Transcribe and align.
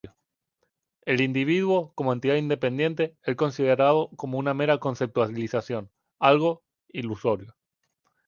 El 1.05 1.21
individuo 1.21 1.93
como 1.93 2.11
entidad 2.11 2.33
independiente 2.35 3.15
es 3.21 3.35
considerado 3.35 4.09
como 4.15 4.39
una 4.39 4.55
mera 4.55 4.79
conceptualización: 4.79 5.91
algo 6.17 6.63
ilusorio. 6.87 7.55